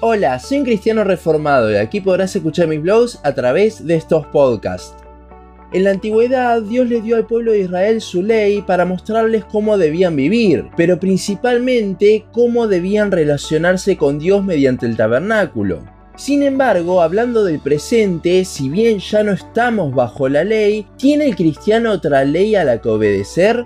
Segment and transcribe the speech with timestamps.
[0.00, 4.26] Hola, soy un cristiano reformado y aquí podrás escuchar mis blogs a través de estos
[4.26, 4.94] podcasts.
[5.72, 9.78] En la antigüedad, Dios le dio al pueblo de Israel su ley para mostrarles cómo
[9.78, 15.82] debían vivir, pero principalmente cómo debían relacionarse con Dios mediante el tabernáculo.
[16.14, 21.36] Sin embargo, hablando del presente, si bien ya no estamos bajo la ley, ¿tiene el
[21.36, 23.64] cristiano otra ley a la que obedecer?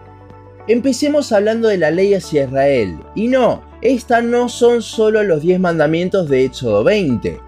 [0.68, 3.00] Empecemos hablando de la ley hacia Israel.
[3.16, 7.40] Y no, estas no son solo los 10 mandamientos de Éxodo 20.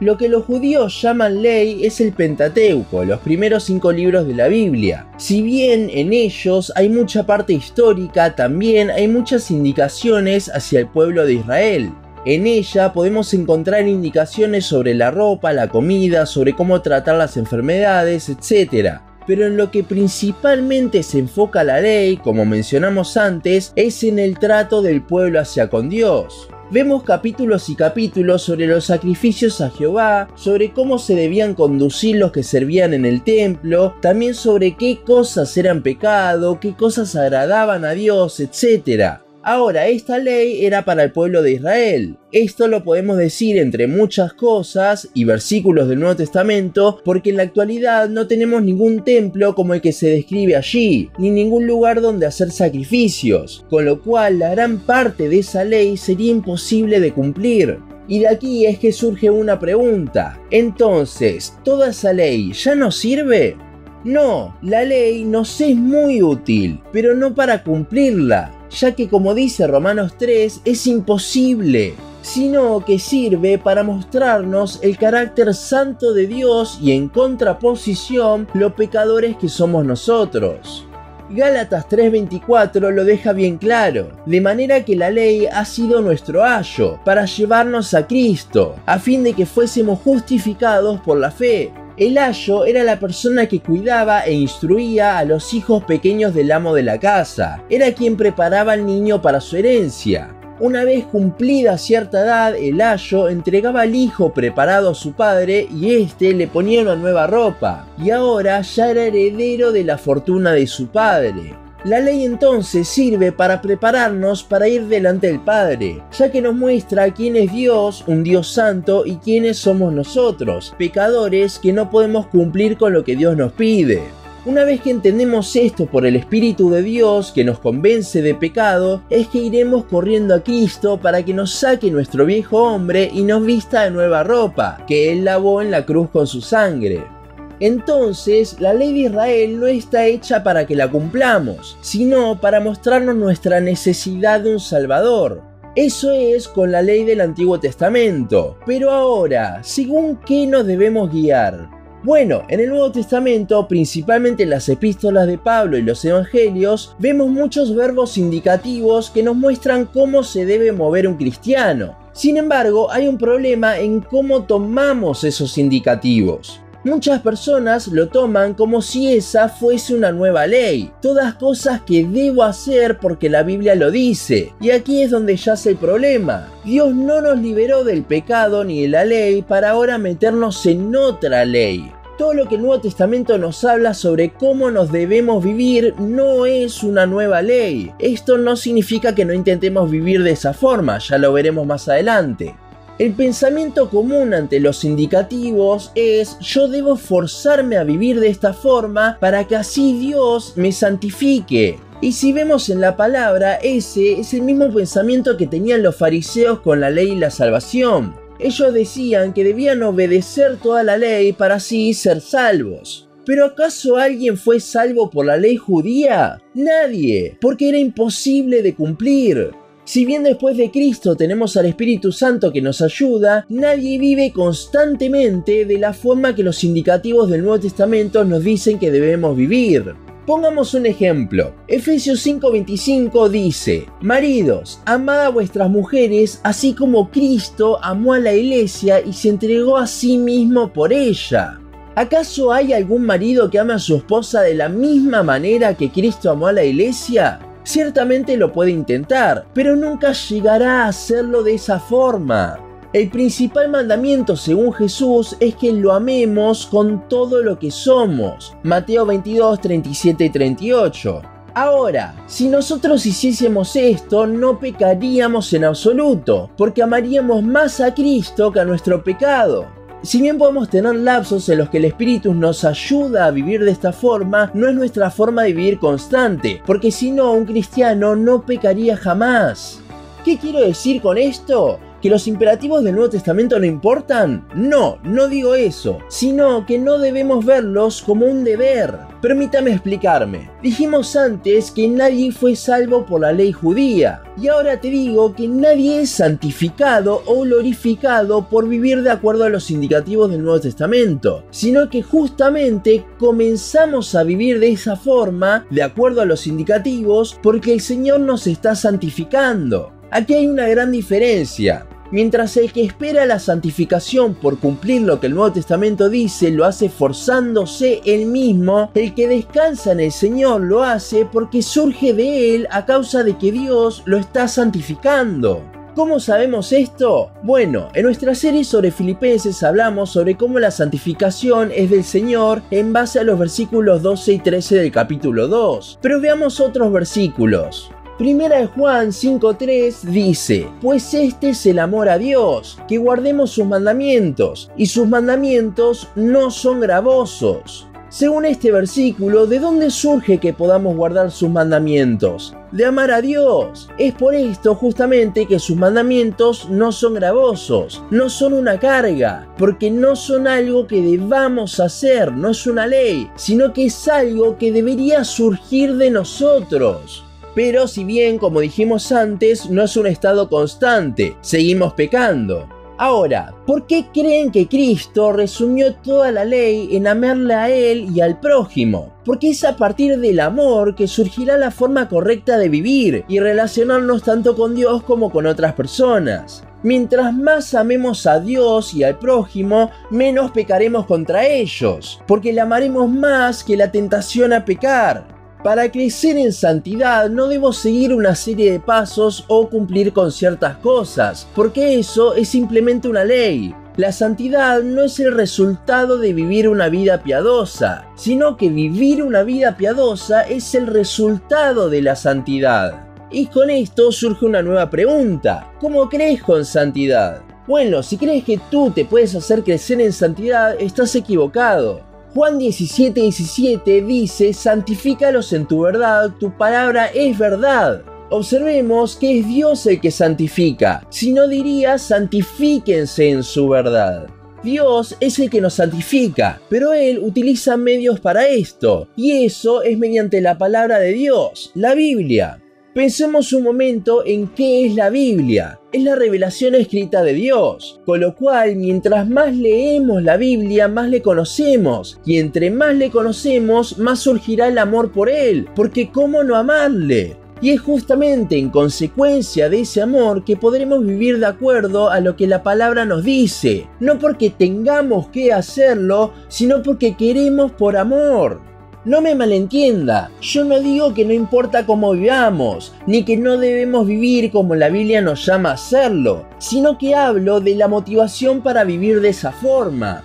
[0.00, 4.48] Lo que los judíos llaman ley es el Pentateuco, los primeros cinco libros de la
[4.48, 5.08] Biblia.
[5.16, 11.24] Si bien en ellos hay mucha parte histórica, también hay muchas indicaciones hacia el pueblo
[11.26, 11.90] de Israel.
[12.26, 18.28] En ella podemos encontrar indicaciones sobre la ropa, la comida, sobre cómo tratar las enfermedades,
[18.28, 24.18] etc pero en lo que principalmente se enfoca la ley, como mencionamos antes, es en
[24.18, 26.48] el trato del pueblo hacia con Dios.
[26.70, 32.32] Vemos capítulos y capítulos sobre los sacrificios a Jehová, sobre cómo se debían conducir los
[32.32, 37.92] que servían en el templo, también sobre qué cosas eran pecado, qué cosas agradaban a
[37.92, 39.27] Dios, etc.
[39.44, 42.16] Ahora, esta ley era para el pueblo de Israel.
[42.32, 47.44] Esto lo podemos decir entre muchas cosas y versículos del Nuevo Testamento porque en la
[47.44, 52.26] actualidad no tenemos ningún templo como el que se describe allí, ni ningún lugar donde
[52.26, 57.78] hacer sacrificios, con lo cual la gran parte de esa ley sería imposible de cumplir.
[58.08, 60.40] Y de aquí es que surge una pregunta.
[60.50, 63.56] Entonces, ¿toda esa ley ya no sirve?
[64.02, 69.66] No, la ley nos es muy útil, pero no para cumplirla ya que como dice
[69.66, 76.92] Romanos 3, es imposible, sino que sirve para mostrarnos el carácter santo de Dios y
[76.92, 80.84] en contraposición los pecadores que somos nosotros.
[81.30, 86.98] Gálatas 3:24 lo deja bien claro, de manera que la ley ha sido nuestro ayo
[87.04, 91.70] para llevarnos a Cristo, a fin de que fuésemos justificados por la fe.
[91.98, 96.72] El ayo era la persona que cuidaba e instruía a los hijos pequeños del amo
[96.72, 97.60] de la casa.
[97.68, 100.32] Era quien preparaba al niño para su herencia.
[100.60, 105.92] Una vez cumplida cierta edad, el ayo entregaba al hijo preparado a su padre y
[105.96, 110.68] éste le ponía una nueva ropa, y ahora ya era heredero de la fortuna de
[110.68, 111.67] su padre.
[111.84, 117.14] La ley entonces sirve para prepararnos para ir delante del Padre, ya que nos muestra
[117.14, 122.76] quién es Dios, un Dios santo, y quiénes somos nosotros, pecadores que no podemos cumplir
[122.76, 124.02] con lo que Dios nos pide.
[124.44, 129.02] Una vez que entendemos esto por el Espíritu de Dios que nos convence de pecado,
[129.08, 133.44] es que iremos corriendo a Cristo para que nos saque nuestro viejo hombre y nos
[133.44, 137.17] vista de nueva ropa, que Él lavó en la cruz con su sangre.
[137.60, 143.16] Entonces, la ley de Israel no está hecha para que la cumplamos, sino para mostrarnos
[143.16, 145.42] nuestra necesidad de un Salvador.
[145.74, 148.58] Eso es con la ley del Antiguo Testamento.
[148.66, 151.68] Pero ahora, ¿según qué nos debemos guiar?
[152.04, 157.28] Bueno, en el Nuevo Testamento, principalmente en las epístolas de Pablo y los Evangelios, vemos
[157.28, 161.98] muchos verbos indicativos que nos muestran cómo se debe mover un cristiano.
[162.12, 166.60] Sin embargo, hay un problema en cómo tomamos esos indicativos.
[166.88, 172.42] Muchas personas lo toman como si esa fuese una nueva ley, todas cosas que debo
[172.42, 174.54] hacer porque la Biblia lo dice.
[174.58, 176.48] Y aquí es donde yace el problema.
[176.64, 181.44] Dios no nos liberó del pecado ni de la ley para ahora meternos en otra
[181.44, 181.92] ley.
[182.16, 186.82] Todo lo que el Nuevo Testamento nos habla sobre cómo nos debemos vivir no es
[186.82, 187.92] una nueva ley.
[187.98, 192.56] Esto no significa que no intentemos vivir de esa forma, ya lo veremos más adelante.
[192.98, 199.18] El pensamiento común ante los indicativos es yo debo forzarme a vivir de esta forma
[199.20, 201.78] para que así Dios me santifique.
[202.00, 206.58] Y si vemos en la palabra, ese es el mismo pensamiento que tenían los fariseos
[206.58, 208.16] con la ley y la salvación.
[208.40, 213.08] Ellos decían que debían obedecer toda la ley para así ser salvos.
[213.24, 216.42] ¿Pero acaso alguien fue salvo por la ley judía?
[216.52, 219.52] Nadie, porque era imposible de cumplir.
[219.88, 225.64] Si bien después de Cristo tenemos al Espíritu Santo que nos ayuda, nadie vive constantemente
[225.64, 229.94] de la forma que los indicativos del Nuevo Testamento nos dicen que debemos vivir.
[230.26, 231.54] Pongamos un ejemplo.
[231.68, 239.00] Efesios 5:25 dice, Maridos, amad a vuestras mujeres así como Cristo amó a la iglesia
[239.00, 241.60] y se entregó a sí mismo por ella.
[241.94, 246.30] ¿Acaso hay algún marido que ama a su esposa de la misma manera que Cristo
[246.30, 247.40] amó a la iglesia?
[247.68, 252.58] Ciertamente lo puede intentar, pero nunca llegará a hacerlo de esa forma.
[252.94, 258.56] El principal mandamiento según Jesús es que lo amemos con todo lo que somos.
[258.62, 261.22] Mateo 22, 37 y 38.
[261.52, 268.60] Ahora, si nosotros hiciésemos esto, no pecaríamos en absoluto, porque amaríamos más a Cristo que
[268.60, 269.77] a nuestro pecado.
[270.02, 273.72] Si bien podemos tener lapsos en los que el Espíritu nos ayuda a vivir de
[273.72, 278.42] esta forma, no es nuestra forma de vivir constante, porque si no, un cristiano no
[278.42, 279.80] pecaría jamás.
[280.24, 281.80] ¿Qué quiero decir con esto?
[282.00, 284.46] ¿Que los imperativos del Nuevo Testamento no importan?
[284.54, 288.94] No, no digo eso, sino que no debemos verlos como un deber.
[289.20, 290.48] Permítame explicarme.
[290.62, 295.48] Dijimos antes que nadie fue salvo por la ley judía, y ahora te digo que
[295.48, 301.44] nadie es santificado o glorificado por vivir de acuerdo a los indicativos del Nuevo Testamento,
[301.50, 307.72] sino que justamente comenzamos a vivir de esa forma, de acuerdo a los indicativos, porque
[307.72, 309.97] el Señor nos está santificando.
[310.10, 311.86] Aquí hay una gran diferencia.
[312.10, 316.64] Mientras el que espera la santificación por cumplir lo que el Nuevo Testamento dice lo
[316.64, 322.54] hace forzándose él mismo, el que descansa en el Señor lo hace porque surge de
[322.54, 325.62] él a causa de que Dios lo está santificando.
[325.94, 327.32] ¿Cómo sabemos esto?
[327.42, 332.92] Bueno, en nuestra serie sobre Filipenses hablamos sobre cómo la santificación es del Señor en
[332.92, 335.98] base a los versículos 12 y 13 del capítulo 2.
[336.00, 337.90] Pero veamos otros versículos.
[338.18, 343.64] Primera de Juan 5.3 dice, pues este es el amor a Dios, que guardemos sus
[343.64, 347.86] mandamientos, y sus mandamientos no son gravosos.
[348.08, 352.56] Según este versículo, ¿de dónde surge que podamos guardar sus mandamientos?
[352.72, 353.88] De amar a Dios.
[353.98, 359.92] Es por esto justamente que sus mandamientos no son gravosos, no son una carga, porque
[359.92, 364.72] no son algo que debamos hacer, no es una ley, sino que es algo que
[364.72, 367.24] debería surgir de nosotros.
[367.58, 372.68] Pero si bien, como dijimos antes, no es un estado constante, seguimos pecando.
[372.98, 378.20] Ahora, ¿por qué creen que Cristo resumió toda la ley en amarle a Él y
[378.20, 379.12] al prójimo?
[379.24, 384.22] Porque es a partir del amor que surgirá la forma correcta de vivir y relacionarnos
[384.22, 386.62] tanto con Dios como con otras personas.
[386.84, 393.10] Mientras más amemos a Dios y al prójimo, menos pecaremos contra ellos, porque le amaremos
[393.10, 395.37] más que la tentación a pecar.
[395.62, 400.76] Para crecer en santidad no debo seguir una serie de pasos o cumplir con ciertas
[400.76, 403.74] cosas, porque eso es simplemente una ley.
[403.96, 409.42] La santidad no es el resultado de vivir una vida piadosa, sino que vivir una
[409.42, 413.08] vida piadosa es el resultado de la santidad.
[413.32, 415.72] Y con esto surge una nueva pregunta.
[415.80, 417.42] ¿Cómo crees con santidad?
[417.66, 422.07] Bueno, si crees que tú te puedes hacer crecer en santidad, estás equivocado.
[422.38, 428.04] Juan 17, 17 dice, santifícalos en tu verdad, tu palabra es verdad.
[428.30, 434.28] Observemos que es Dios el que santifica, si no diría santifíquense en su verdad.
[434.62, 439.98] Dios es el que nos santifica, pero Él utiliza medios para esto, y eso es
[439.98, 442.62] mediante la palabra de Dios, la Biblia.
[442.98, 445.78] Pensemos un momento en qué es la Biblia.
[445.92, 451.08] Es la revelación escrita de Dios, con lo cual mientras más leemos la Biblia, más
[451.08, 456.42] le conocemos, y entre más le conocemos, más surgirá el amor por Él, porque ¿cómo
[456.42, 457.36] no amarle?
[457.60, 462.34] Y es justamente en consecuencia de ese amor que podremos vivir de acuerdo a lo
[462.34, 468.60] que la palabra nos dice, no porque tengamos que hacerlo, sino porque queremos por amor.
[469.04, 474.06] No me malentienda, yo no digo que no importa cómo vivamos, ni que no debemos
[474.06, 478.82] vivir como la Biblia nos llama a hacerlo, sino que hablo de la motivación para
[478.82, 480.24] vivir de esa forma.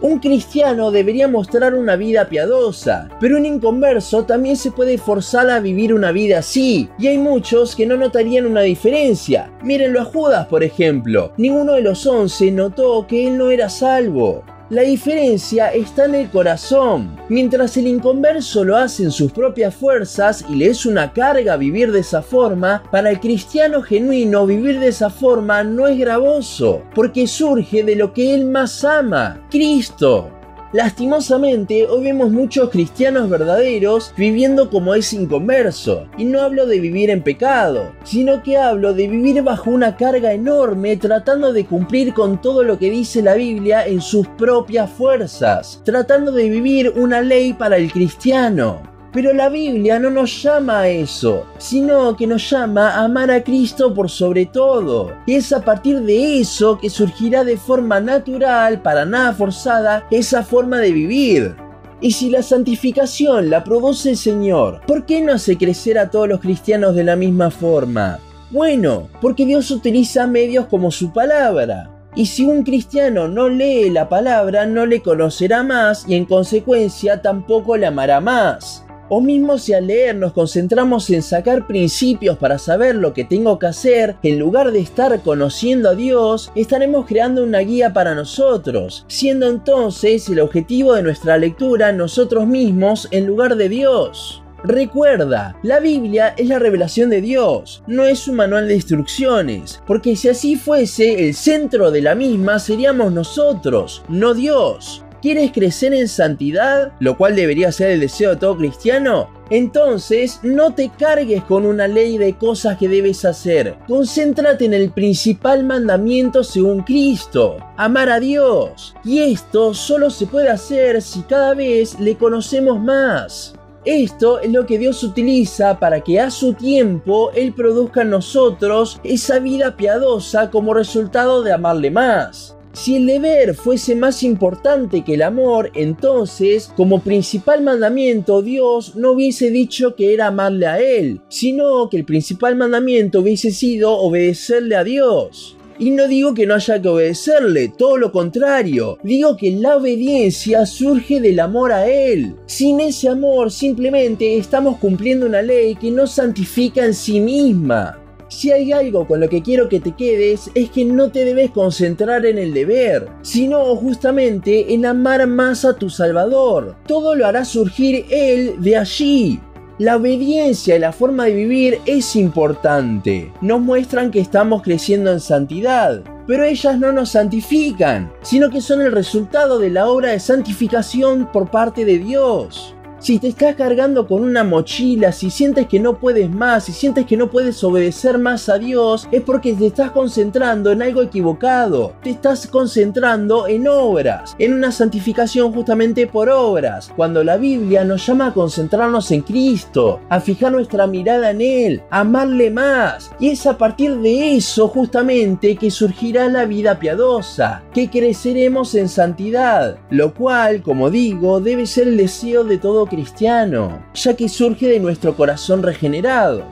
[0.00, 5.60] Un cristiano debería mostrar una vida piadosa, pero un inconverso también se puede forzar a
[5.60, 9.50] vivir una vida así, y hay muchos que no notarían una diferencia.
[9.62, 11.32] Mírenlo a Judas, por ejemplo.
[11.36, 14.42] Ninguno de los once notó que él no era salvo.
[14.70, 17.14] La diferencia está en el corazón.
[17.28, 21.92] Mientras el inconverso lo hace en sus propias fuerzas y le es una carga vivir
[21.92, 27.26] de esa forma, para el cristiano genuino vivir de esa forma no es gravoso, porque
[27.26, 30.30] surge de lo que él más ama, Cristo.
[30.74, 36.08] Lastimosamente, hoy vemos muchos cristianos verdaderos viviendo como es inconverso.
[36.18, 40.32] Y no hablo de vivir en pecado, sino que hablo de vivir bajo una carga
[40.32, 45.80] enorme tratando de cumplir con todo lo que dice la Biblia en sus propias fuerzas,
[45.84, 48.93] tratando de vivir una ley para el cristiano.
[49.14, 53.44] Pero la Biblia no nos llama a eso, sino que nos llama a amar a
[53.44, 55.12] Cristo por sobre todo.
[55.24, 60.42] Y es a partir de eso que surgirá de forma natural, para nada forzada, esa
[60.42, 61.54] forma de vivir.
[62.00, 66.28] Y si la santificación la produce el Señor, ¿por qué no hace crecer a todos
[66.28, 68.18] los cristianos de la misma forma?
[68.50, 71.88] Bueno, porque Dios utiliza medios como su palabra.
[72.16, 77.22] Y si un cristiano no lee la palabra, no le conocerá más y en consecuencia
[77.22, 78.84] tampoco le amará más.
[79.08, 83.58] O mismo si al leer nos concentramos en sacar principios para saber lo que tengo
[83.58, 89.04] que hacer, en lugar de estar conociendo a Dios, estaremos creando una guía para nosotros,
[89.08, 94.40] siendo entonces el objetivo de nuestra lectura nosotros mismos en lugar de Dios.
[94.66, 100.16] Recuerda, la Biblia es la revelación de Dios, no es un manual de instrucciones, porque
[100.16, 105.03] si así fuese, el centro de la misma seríamos nosotros, no Dios.
[105.24, 106.92] ¿Quieres crecer en santidad?
[107.00, 109.30] Lo cual debería ser el deseo de todo cristiano.
[109.48, 113.74] Entonces, no te cargues con una ley de cosas que debes hacer.
[113.88, 118.94] Concéntrate en el principal mandamiento según Cristo, amar a Dios.
[119.02, 123.54] Y esto solo se puede hacer si cada vez le conocemos más.
[123.86, 129.00] Esto es lo que Dios utiliza para que a su tiempo Él produzca en nosotros
[129.02, 132.54] esa vida piadosa como resultado de amarle más.
[132.74, 139.12] Si el deber fuese más importante que el amor, entonces, como principal mandamiento, Dios no
[139.12, 144.74] hubiese dicho que era amarle a Él, sino que el principal mandamiento hubiese sido obedecerle
[144.74, 145.56] a Dios.
[145.78, 148.98] Y no digo que no haya que obedecerle, todo lo contrario.
[149.04, 152.34] Digo que la obediencia surge del amor a Él.
[152.46, 158.03] Sin ese amor simplemente estamos cumpliendo una ley que no santifica en sí misma.
[158.34, 161.52] Si hay algo con lo que quiero que te quedes es que no te debes
[161.52, 166.74] concentrar en el deber, sino justamente en amar más a tu Salvador.
[166.84, 169.40] Todo lo hará surgir Él de allí.
[169.78, 173.32] La obediencia y la forma de vivir es importante.
[173.40, 176.02] Nos muestran que estamos creciendo en santidad.
[176.26, 181.30] Pero ellas no nos santifican, sino que son el resultado de la obra de santificación
[181.30, 182.74] por parte de Dios.
[183.04, 187.04] Si te estás cargando con una mochila, si sientes que no puedes más, si sientes
[187.04, 191.92] que no puedes obedecer más a Dios, es porque te estás concentrando en algo equivocado.
[192.02, 198.06] Te estás concentrando en obras, en una santificación justamente por obras, cuando la Biblia nos
[198.06, 203.10] llama a concentrarnos en Cristo, a fijar nuestra mirada en Él, a amarle más.
[203.20, 208.88] Y es a partir de eso justamente que surgirá la vida piadosa, que creceremos en
[208.88, 214.68] santidad, lo cual, como digo, debe ser el deseo de todo cristiano, ya que surge
[214.68, 216.44] de nuestro corazón regenerado.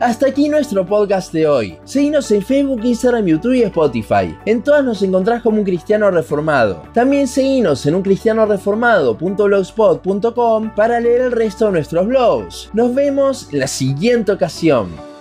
[0.00, 1.78] Hasta aquí nuestro podcast de hoy.
[1.84, 4.36] Seguinos en Facebook, Instagram, YouTube y Spotify.
[4.44, 6.82] En todas nos encontrás como un cristiano reformado.
[6.92, 12.70] También seguinos en uncristianoreformado.blogspot.com para leer el resto de nuestros blogs.
[12.72, 15.13] Nos vemos en la siguiente ocasión.